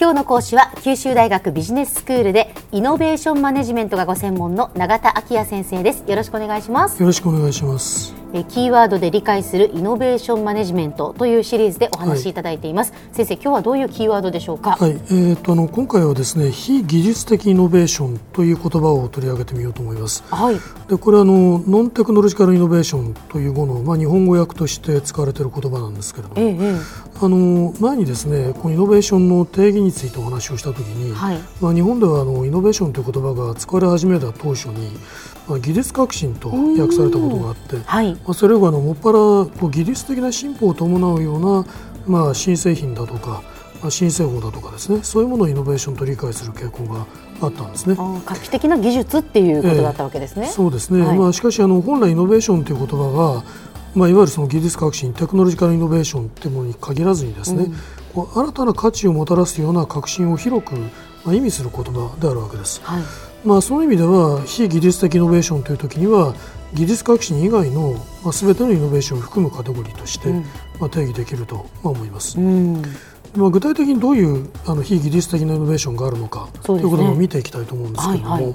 [0.00, 6.02] 今日の講師は九州大学ビジネススクールでイノベーションマネジメントがご専門の永田晃也先生です。
[6.08, 7.00] よろしくお願いします。
[7.00, 8.17] よろしくお願いします。
[8.34, 20.22] えキーワードで理解するイノベーションマネジメントというシリーズでお話しいただいています、先生今日はどういうキーワードでしょうか、はい、えー、とあの今回はですね非技術的イノベーションという言葉を取り上げてみようと思います。
[20.30, 20.56] はい。
[20.88, 31.38] でこれはあの non-technological innovation というものを、まあ、日本語訳として使われている言葉なんですけれども、えええあの前にですねこのイノベーションの定義についてお話をしたときに、はい。
[31.60, 34.90] まあ、日本ではあのイノベーションという言葉が使われ始めた当初に、
[35.48, 38.14] まあ、技術革新と訳されたことがあって、はい。
[38.14, 41.66] まあ、それがあのもっぱらこう技術的な進歩を伴うような、
[42.06, 43.42] まあ、新製品だとか、
[43.80, 47.06] まあ、新製法だとかですねそういうものをイノベーションと理解する傾向が
[47.40, 47.96] あったんですね。
[47.96, 51.18] 画期的な技術っていうことだったわけですね、そうですね、はい。
[51.18, 53.44] まあ、しかしあの本来イノベーションという言葉は、
[53.94, 57.68] まあ、いわゆるその技術革新テクノロジカルイノベーションというものに限らずにですね、
[58.14, 60.74] こう新たな価値をもたらすような革新を広く、
[61.24, 62.80] まあ、意味する言葉であるわけです。
[62.82, 66.34] はいまあ、その意味では非技術的イノベーションという時には
[66.74, 70.44] 技術革新以外の、まあ、全てのイノベーションを含むカテゴリーとして、うん。
[70.80, 72.38] まあ、定義できるとまあ思います。
[72.38, 72.82] うん。
[73.36, 78.54] まあ、具体的にどういうあの非技術的なイノベーションがあるのかということを見ていきたいと思うんですけれども、はいはい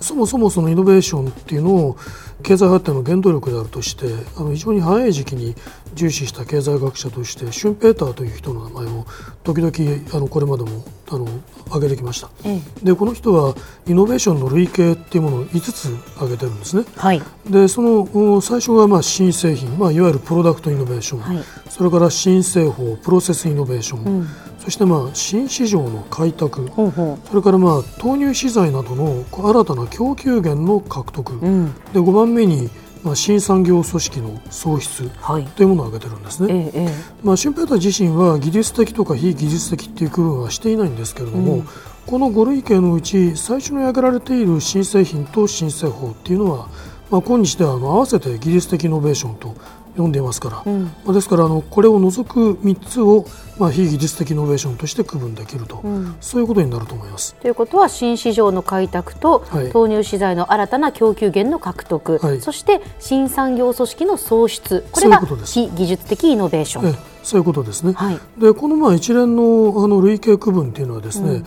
[0.00, 1.96] そもそもそのイノベーションっていうのを
[2.42, 5.54] 経済発展の原動力であるとしてあの非常に早い時期に
[5.94, 9.06] 重視した経済学者としてシュンペーターという人の名前を
[9.44, 11.26] 時々あのこれまでもあの
[11.66, 12.30] 挙げてきました。
[12.44, 12.84] ええ。
[12.84, 13.54] でこの人は
[13.86, 16.84] イノベーションの類型っていうものを5つ挙げてるんですね。
[16.96, 17.22] はい。
[17.48, 21.44] でそのお最初がまあ新製品、まあ、いわゆるプロダクトイノベーション、はい。
[21.68, 24.28] それから新製法プロセスイノベーション、うん
[24.70, 31.74] そしてまあ新市場の開拓ほうほそれからまあ投入資材などの新たな供給源の獲得、ううん。
[31.92, 32.70] で5番目に
[33.02, 35.44] まあ新産業組織の創出はい。
[35.44, 36.70] というものを挙げてるんですね。
[36.72, 36.88] えええ
[37.24, 41.68] まあ、シュンペーター自身は技術的とか非技術的っていう区分はしていないんですけれども、うん。
[42.06, 46.68] この5類型のうち最初に挙げられている新製品と新製法っていうのは、
[47.10, 49.56] まあ、今日では合わせて技術的イノベーションと
[49.96, 50.84] 呼んでいますから、えうん。
[50.84, 53.26] まあ、ですからあのこれを除く3つを、
[53.58, 56.16] まあ、非技術的イノベーションとして区分できると、うん。
[56.20, 57.34] そういうことになると思います。
[57.36, 59.70] ということは新市場の開拓とはい。
[59.70, 62.40] 投入資材の新たな供給源の獲得、はい。
[62.40, 64.84] そして新産業組織の創出。
[64.92, 66.88] これが非技術的イノベーション。
[66.88, 67.92] ええそういうことですね。
[67.92, 68.18] はい。
[68.38, 71.42] でこのまあ一連のあの類型区分っていうのはですね、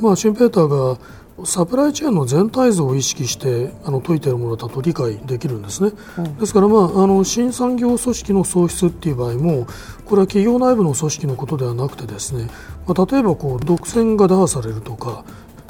[0.00, 0.98] まあシュンペーターが
[1.42, 5.90] サプライチェーンの全体像を意識してあの解いているものだと理解できるんですね。
[6.38, 9.66] ですから、まあ、あの新産業組織の創出っていう場合も
[10.04, 12.48] これは企業内部の組織のことではなくてですね、
[12.86, 15.24] まあ、例えばこう独占が打破されるとか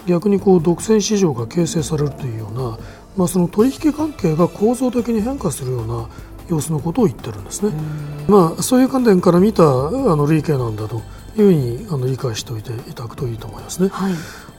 [0.07, 2.79] 逆にこう独占市場が形成されるというような、
[3.17, 6.09] まあ、その取引関係が構造的に変化するような
[6.51, 7.73] 様子のことを言ってるんですね。
[8.29, 11.01] まあ、そういう観点から見たあの類型なんだと
[11.37, 13.89] いうふうにあの理解しておいていただくといいと思いますね。
[13.89, 14.13] はい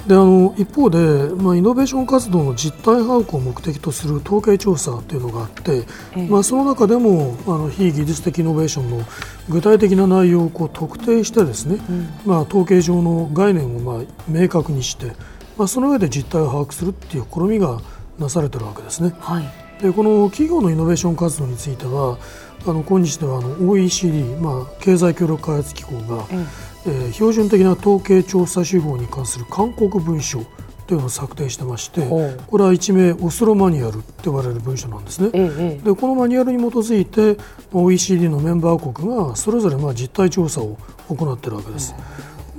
[0.08, 0.98] であの一方で、
[1.34, 5.86] まあ、イノベーション活動の実態把握を目的とする統計調査というのがあって、え
[6.18, 9.04] えまあ、その中でもあの非技術的イノベーションの
[9.50, 11.80] 具体的な内容をこう特定してですね、
[12.24, 15.14] まあ、統計上の概念をまあ明確にして、
[15.58, 17.82] まあ、その上で実態を把握するっていう試みが
[18.20, 19.12] なされているわけですね。
[19.20, 22.18] はいでこの企業のイノベーション活動については
[22.66, 30.44] あの今日ではあの OECD、まあ、経済協力開発機構が、ええー標準的な統計調査手法に関する勧告文書
[30.86, 32.08] というのを策定してまして
[32.46, 35.32] これは一名オスロマニュアルと呼ばれる文書なんですね。
[35.34, 37.38] えええでこのマニュアルに基づいて
[37.74, 40.78] OECD のメンバー国がそれぞれまあ実態調査を
[41.10, 41.96] 行っているわけです。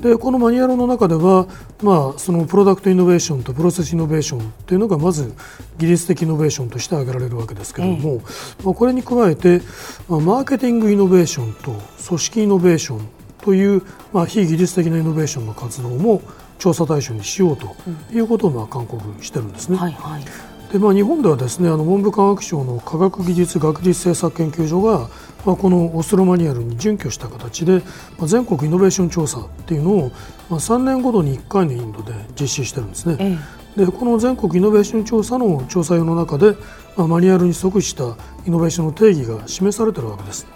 [0.01, 1.47] でこのマニュアルの中では、
[1.83, 5.33] まあ、そのプロダクトイノベーションとプロセスイノベーションというのがまず
[5.79, 8.21] 技術的イノベーションとして挙げられるわけですけれども、
[8.63, 9.63] まあ、これに加えて、
[10.09, 11.73] まあ、マーケティングイノベーションと
[12.07, 13.09] 組織イノベーション
[13.43, 16.21] という、まあ、非技術的なイノベーションの活動も
[16.59, 17.75] 調査対象にしようと
[18.13, 19.77] いうことをまあ勧告してるんですね。
[19.77, 20.25] はいはい
[20.73, 25.09] でまあ、日本ではですねあの文部科学省の科学技術学術政策研究所が、
[25.45, 27.83] まあ、このオスロマニュアルに準拠した形で、
[28.19, 30.11] まあ、全国イノベーション調査っていうのを、
[30.51, 33.17] まあ、3年ごとに1回の頻度で実施してるんですね。
[33.21, 33.39] え
[33.77, 36.57] でこの全国イノベーション調査の調査用の中で、
[36.97, 38.17] まあ、マニュアルに即した
[38.47, 40.47] イノベーションの定義が示されているわけです。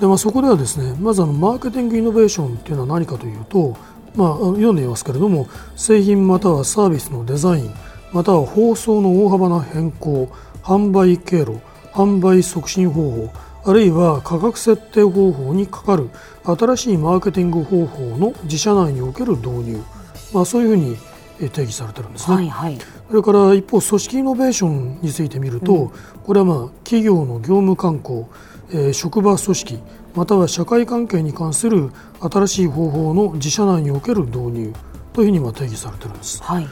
[0.00, 3.76] でまあ、そこではですねまずあのマーケティングイノベーションというのは何かというと、
[4.16, 5.46] まあ、読んでいますけれども
[5.76, 7.74] 製品またはサービスのデザイン
[8.12, 10.30] または放送の大幅な変更
[10.62, 11.60] 販売経路
[11.92, 13.32] 販売促進方法
[13.64, 16.10] あるいは価格設定方法にかかる
[16.44, 19.82] 新しいマーケティング方法の自社内における導入、
[20.32, 20.96] まあ、そういうふうに
[21.40, 22.36] えー定義されてるんですね。
[22.36, 22.78] はいはい。
[23.08, 25.92] それから一方組織イノベーションについて見ると、
[26.24, 28.28] これはまあ企業の業務慣行、
[28.70, 29.78] えー、職場組織
[30.14, 34.72] または社会関係に関する新しい方法の自社内における導入
[35.12, 36.42] というふうにま定義されているんです。
[36.42, 36.68] はい。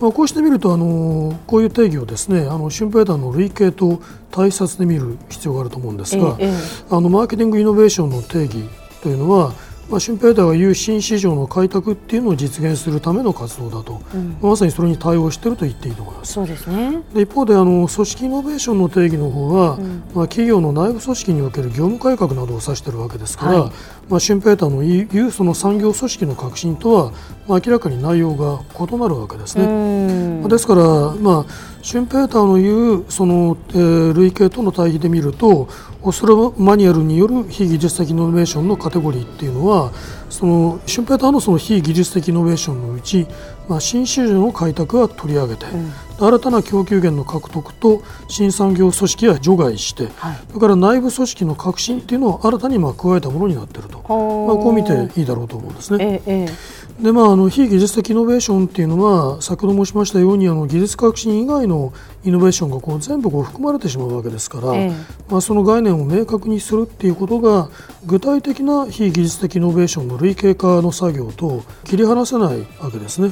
[0.00, 4.00] まあ、こうしてみるとあのこういう定義をですねあのシュンペーターの類型と
[4.30, 6.52] 対策で見る必要があると思うんですが、ええ、
[6.90, 8.68] あのマーケティングイノベーションの定義
[9.02, 9.52] というのは
[9.88, 16.34] まあ、シュンペーターが言う新市場の開拓っていうのを実現するための活動だと、うん、まさにそれに対応していると言っていいと思います。
[16.34, 23.72] そうですね、で一方であの組織イノベーションの定義の方は、うん、まあ、企業の内部組織における業務改革などを指しているわけですから、はい、
[24.08, 27.12] まあ、シュンペーターの言うその産業組織の革新とは、
[27.46, 30.48] まあ、明らかに内容が異なるわけですね。
[30.48, 30.82] ですから、
[31.14, 31.52] まあ、
[31.82, 35.68] シュンペーターの言うその、えー、類型との対比で見ると
[36.02, 39.92] オスロマニュアルによる非技術的イノベーションのカテゴリーっていうのは
[40.30, 43.26] そのシュンペーターのその非技術的イノベーションのうち、
[43.68, 56.22] まあ、新市場の開拓は取り上げて、うん、新たな供給源の獲得と新産業組織は除外して、はい、それから内部組織の革新っていうのを新たにまあ加えたものになっていると、まあ、こう見ていいだろうと思うんですね。
[56.26, 61.92] ええでまあ、あの非技術的イノベーションっていうのは先ほど申しましたようにあの技術革新以外の
[62.24, 64.92] イノベーションがこう全部こう含まれてしまうわけですから、ええ、
[65.30, 67.70] まあ、その概念を明確にするっていうことが
[68.04, 73.30] 具体的な非技術的イノベーションの類型化の作業と切り離せないわけですね。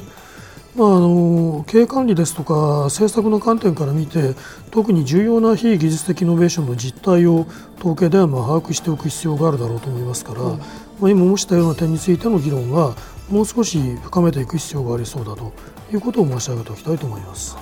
[0.77, 4.35] まあ、あの経営管理ですとか政策の観点から見て
[4.71, 7.47] 特に重要な非技術的イノベーションの実態を
[7.79, 10.65] 統計ではまあ把握しておく必要があるだろうと思いますから、うん、ま
[11.05, 12.95] あ、今申したような点についての議論は
[13.31, 15.53] もう少し深めていく必要がありそうだと
[15.93, 17.57] いうことを申し上げておきたいと思います。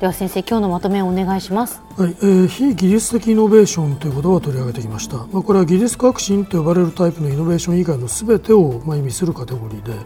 [0.00, 1.82] では先生今日のまとめをお願いします。
[1.98, 5.18] はい、えー、非技術的イノベーションという言葉を取り上げてきました。
[5.26, 10.04] まあこれは技術革新と呼ばれるタイプのイノベーション以外のすべてをまあ意味するカテゴリーで、えー、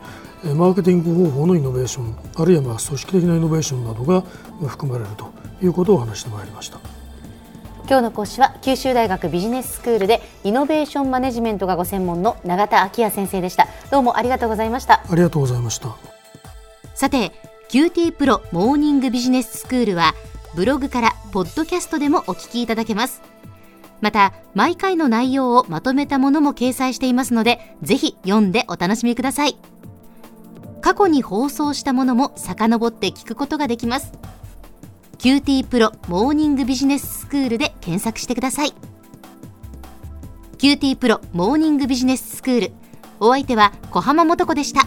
[0.53, 4.21] マーケティング方法のイノベーションあるいはまあ組織的なイノベーションなどが
[4.69, 5.33] 含まれると
[5.63, 6.79] いうことを話してまいりました。
[7.87, 13.69] 今日の講師は九州大学ビジネススクールでイノベーションマネジメントがご専門の永田昭也先生でした。
[13.91, 15.03] どうもありがとうございました。
[15.09, 15.95] ありがとうございました。
[16.95, 17.33] さて
[17.71, 20.15] QT プロモーニングビジネススクールは
[20.55, 23.35] ブログからポッドキャストでもお聞きいただけます。
[24.01, 29.57] また毎回の内容をまとめたものも掲載していますのでぜひ読んでお楽しみください
[30.85, 34.13] 過去に放送したものも遡って聞くことができます。
[35.17, 38.75] QT プロモーニングビジネススクールで検索してください。
[40.59, 42.73] QT プロモーニングビジネススクール。
[43.19, 44.87] お相手は小浜もとこでした。